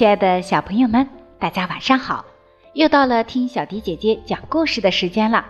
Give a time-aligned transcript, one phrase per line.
[0.00, 1.06] 亲爱的小朋友们，
[1.38, 2.24] 大家晚上好！
[2.72, 5.44] 又到了听小迪姐姐讲故事的时间了。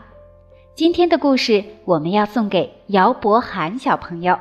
[0.75, 4.37] 今天的故事我们要送给姚博涵小朋友。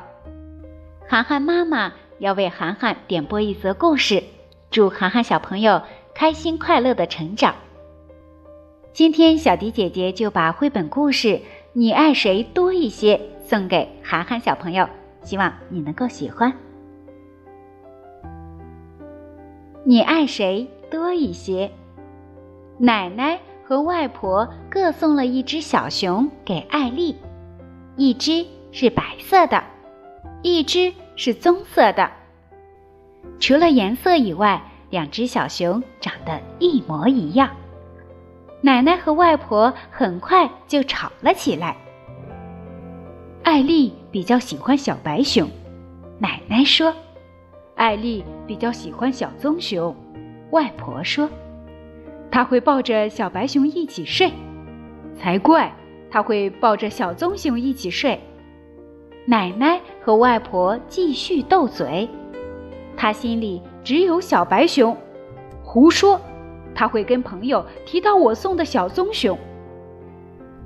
[1.08, 4.24] 涵涵妈妈要为涵涵点播一则故事，
[4.68, 5.80] 祝涵涵小朋友
[6.12, 7.54] 开心快乐的成长。
[8.92, 11.28] 今天小迪姐姐就把绘本故事
[11.72, 13.16] 《你爱谁多一些》
[13.48, 14.88] 送给涵涵小朋友，
[15.22, 16.52] 希望你能够喜欢。
[19.82, 21.70] 你爱谁多一些？
[22.78, 27.16] 奶奶和外婆各送了一只小熊给艾丽，
[27.96, 29.64] 一只是白色的，
[30.42, 32.10] 一只是棕色的。
[33.38, 37.48] 除了颜色以外，两只小熊长得一模一样。
[38.60, 41.74] 奶奶和外婆很快就吵了起来。
[43.42, 45.48] 艾丽比较喜欢小白熊，
[46.18, 46.94] 奶奶说。
[47.80, 49.96] 艾丽比较喜欢小棕熊，
[50.50, 51.26] 外婆说
[52.30, 54.30] ：“她会抱着小白熊一起睡。”
[55.16, 55.74] 才怪，
[56.10, 58.20] 她会抱着小棕熊一起睡。
[59.24, 62.06] 奶奶和外婆继续斗嘴，
[62.98, 64.94] 她心里只有小白熊。
[65.64, 66.20] 胡说，
[66.74, 69.38] 她会跟朋友提到我送的小棕熊。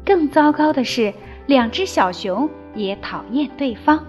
[0.05, 1.15] 更糟糕的是，
[1.47, 4.05] 两只小熊也讨厌对方。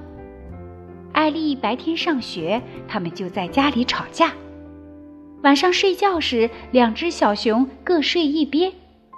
[1.16, 4.34] 艾丽白天上学，他们就在家里吵架。
[5.44, 8.74] 晚上睡觉时，两只小熊各睡一边，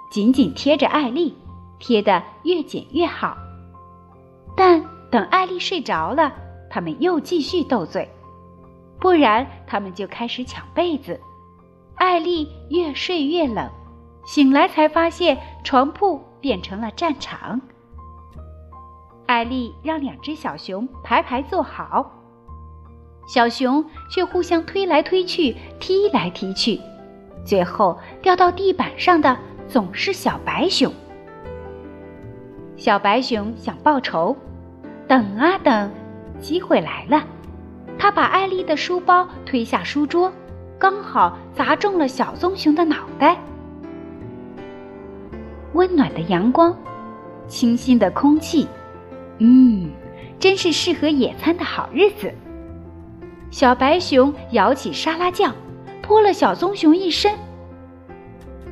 [0.08, 1.34] 紧紧贴着艾丽，
[1.80, 3.36] 贴得越紧越好。
[4.56, 6.32] 但等艾丽睡着了，
[6.70, 8.08] 他们又继续斗嘴，
[9.00, 11.20] 不然他们就开始抢被子。
[11.96, 13.68] 艾丽越睡越冷，
[14.24, 17.60] 醒来才发现床铺变成了战场。
[19.28, 22.10] 艾丽让两只小熊排排坐好，
[23.28, 26.80] 小熊却互相推来推去、踢来踢去，
[27.44, 29.36] 最后掉到地板上的
[29.68, 30.90] 总是小白熊。
[32.78, 34.34] 小白熊想报仇，
[35.06, 35.90] 等啊等，
[36.40, 37.22] 机会来了，
[37.98, 40.32] 他把艾丽的书包推下书桌，
[40.78, 43.36] 刚好砸中了小棕熊的脑袋。
[45.74, 46.74] 温暖的阳光，
[47.46, 48.66] 清新的空气。
[49.38, 49.90] 嗯，
[50.38, 52.32] 真是适合野餐的好日子。
[53.50, 55.54] 小白熊舀起沙拉酱，
[56.02, 57.32] 泼了小棕熊一身。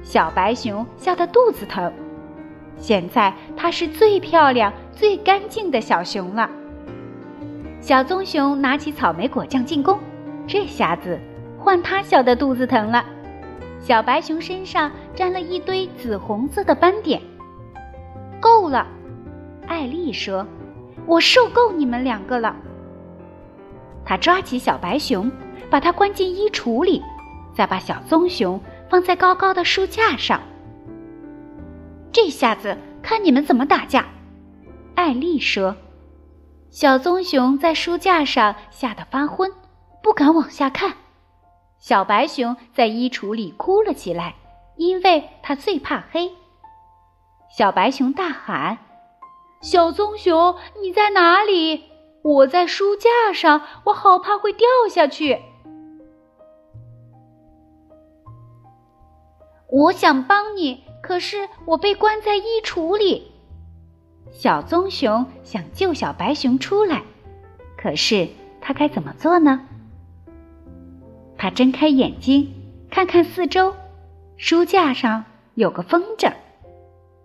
[0.03, 1.93] 小白熊笑得肚子疼。
[2.77, 6.50] 现在它是最漂亮、最干净的小熊了。
[7.81, 9.98] 小棕熊拿起草莓果酱进攻，
[10.47, 11.19] 这下子
[11.59, 13.04] 换它笑得肚子疼了。
[13.81, 17.21] 小白熊身上沾了一堆紫红色的斑点。
[18.41, 18.87] 够了，
[19.66, 20.47] 艾丽说。
[21.06, 22.55] 我受够你们两个了。
[24.05, 25.31] 他抓起小白熊，
[25.71, 27.03] 把它关进衣橱里，
[27.55, 30.41] 再把小棕熊放在高高的书架上。
[32.12, 34.06] 这下子看你们怎么打架！
[34.95, 35.77] 艾丽说。
[36.71, 39.50] 小棕熊在书架上吓得发昏，
[40.03, 40.93] 不敢往下看。
[41.78, 44.34] 小白熊在衣橱里哭了起来，
[44.77, 46.31] 因为它最怕黑。
[47.56, 48.78] 小白熊大喊。
[49.61, 51.84] 小棕熊，你在哪里？
[52.22, 55.39] 我在书架上，我好怕会掉下去。
[59.69, 63.33] 我想帮你，可是我被关在衣橱里。
[64.31, 67.03] 小棕熊想救小白熊出来，
[67.77, 68.28] 可是
[68.61, 69.61] 它该怎么做呢？
[71.39, 72.53] 它睁开眼睛，
[72.91, 73.75] 看看四周，
[74.37, 75.25] 书架上
[75.55, 76.33] 有个风筝。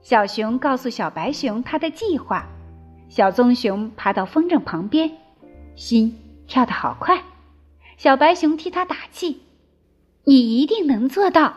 [0.01, 2.47] 小熊告诉小白熊他的计划，
[3.07, 5.11] 小棕熊爬到风筝旁边，
[5.75, 7.23] 心跳得好快。
[7.97, 9.43] 小白熊替他打气
[10.25, 11.53] ：“你一定能做到！”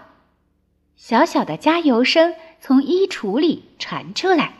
[0.94, 4.52] 小小的加油声从衣橱里传出来。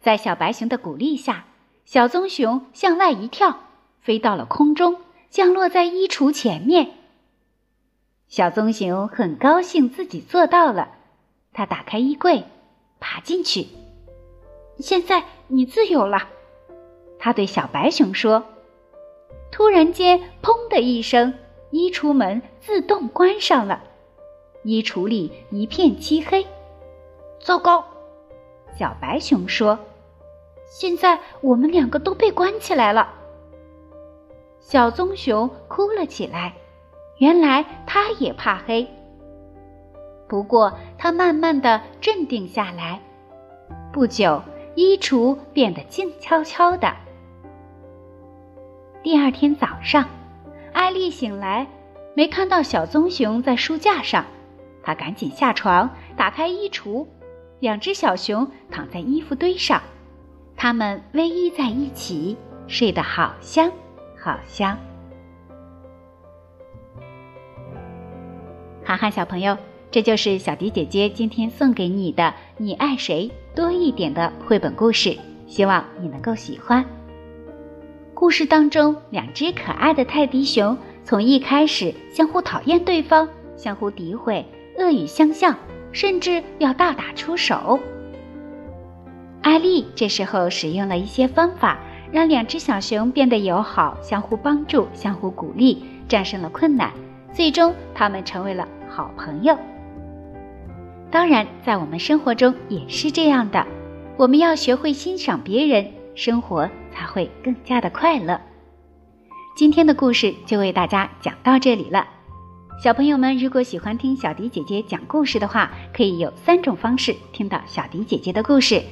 [0.00, 1.46] 在小白熊的鼓励下，
[1.86, 3.58] 小棕熊向外一跳，
[4.02, 6.90] 飞到了空中，降落在衣橱前面。
[8.28, 10.90] 小棕熊很高兴自己做到了。
[11.54, 12.44] 他打开衣柜，
[13.00, 13.68] 爬进去。
[14.78, 16.28] 现在你自由了，
[17.18, 18.44] 他对小白熊说。
[19.52, 21.32] 突然间，砰的一声，
[21.70, 23.84] 衣橱门自动关上了，
[24.64, 26.44] 衣橱里一片漆黑。
[27.38, 27.84] 糟糕，
[28.76, 29.78] 小白熊说
[30.66, 33.14] ：“现在我们两个都被关起来了。”
[34.58, 36.54] 小棕熊哭了起来，
[37.18, 38.88] 原来他也怕黑。
[40.26, 43.00] 不过，他慢慢的镇定下来。
[43.92, 44.42] 不久，
[44.74, 46.92] 衣橱变得静悄悄的。
[49.02, 50.08] 第二天早上，
[50.72, 51.66] 艾丽醒来，
[52.14, 54.24] 没看到小棕熊在书架上，
[54.82, 57.06] 她赶紧下床，打开衣橱，
[57.60, 59.82] 两只小熊躺在衣服堆上，
[60.56, 62.36] 它们偎依在一起，
[62.66, 63.70] 睡得好香
[64.18, 64.76] 好香。
[68.82, 69.56] 涵涵小朋友，
[69.94, 72.24] 这就是小迪姐姐今天送给你的
[72.56, 76.84] 《你爱谁多一点》的绘本故事，希望你能够喜欢。
[78.12, 84.44] 故事当中，两只可爱的泰迪熊从一开始相互讨厌对方，相互诋毁，
[84.80, 85.56] 恶语相向，
[85.92, 87.78] 甚至要大打出手。
[89.42, 91.78] 艾丽这时候使用了一些方法，
[92.10, 96.90] 让两只小熊变得友好，相互帮助，相互鼓励，战胜了困难，
[97.32, 99.56] 最终他们成为了好朋友。
[101.14, 103.64] 当然，在我们生活中也是这样的，
[104.16, 106.68] 我们要学会欣赏别人，生活。
[106.92, 108.40] 才会更加的快乐。
[109.56, 112.06] 今天的故事就为大家讲到这里了。
[112.82, 118.82] 小朋友们，如果喜欢听小迪姐姐讲故事的话，可以有三种方式听到小迪姐姐的故事：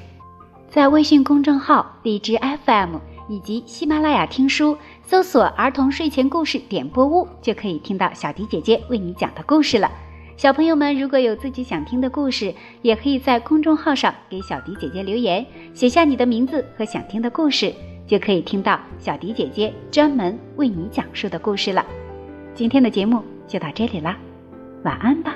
[0.69, 2.97] 在微信公众号荔枝 FM
[3.29, 9.89] 以及喜马拉雅听书搜索“儿童睡前故事点播屋”，就可以听到小迪姐姐为你讲的故事了。
[10.37, 15.45] 小朋友们，如果有自己想听的故事，也可以在公众号上给小迪姐姐留言，
[15.75, 17.73] 写下你的名字和想听的故事。
[18.05, 21.87] 就可以听到小迪姐姐专门为你讲述的故事了。
[22.53, 24.19] 今天的节目就到这里啦，
[24.83, 25.35] 晚安吧。